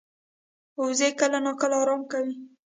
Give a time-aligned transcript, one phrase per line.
[0.81, 2.33] وزې کله ناکله آرام کوي